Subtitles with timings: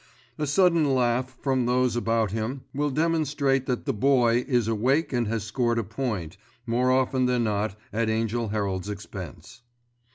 [0.39, 5.27] A sudden laugh from those about him will demonstrate that the Boy is awake and
[5.27, 9.61] has scored a point, more often than not at Angell Herald's expense.